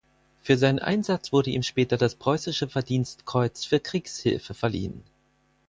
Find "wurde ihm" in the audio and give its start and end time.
1.31-1.61